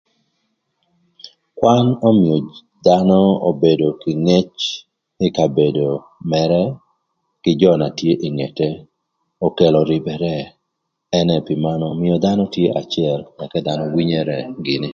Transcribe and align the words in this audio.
Kwan 1.57 1.85
ömïö 2.09 2.37
dhanö 2.85 3.19
obedo 3.49 3.87
kï 4.01 4.13
ngec 4.25 4.51
ï 5.25 5.27
kabedo 5.37 5.87
mërë 6.31 6.63
kï 7.43 7.51
jö 7.61 7.71
na 7.79 7.87
tye 7.97 8.13
ï 8.27 8.29
ngete 8.37 8.69
okelo 9.47 9.79
rïbërë 9.91 10.35
ënë 11.19 11.37
pï 11.47 11.53
manön 11.63 11.91
ömïö 11.95 12.15
dhanö 12.23 12.43
tye 12.53 12.65
ka 12.75 12.81
cër 12.93 13.19
dhanö 13.65 13.83
winyere 13.95 14.37
gïnï 14.65 14.89